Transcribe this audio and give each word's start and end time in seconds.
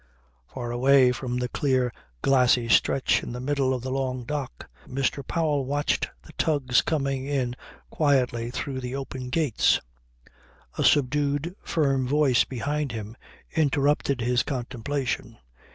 Far 0.47 0.71
away 0.71 1.11
down 1.11 1.37
the 1.37 1.47
clear 1.47 1.93
glassy 2.23 2.67
stretch 2.69 3.21
in 3.21 3.33
the 3.33 3.39
middle 3.39 3.71
of 3.71 3.83
the 3.83 3.91
long 3.91 4.23
dock 4.23 4.67
Mr. 4.87 5.21
Powell 5.23 5.63
watched 5.63 6.09
the 6.23 6.33
tugs 6.39 6.81
coming 6.81 7.27
in 7.27 7.55
quietly 7.91 8.49
through 8.49 8.79
the 8.79 8.95
open 8.95 9.29
gates. 9.29 9.79
A 10.75 10.83
subdued 10.83 11.53
firm 11.61 12.07
voice 12.07 12.45
behind 12.45 12.93
him 12.93 13.15
interrupted 13.55 14.21
this 14.25 14.41
contemplation. 14.41 15.37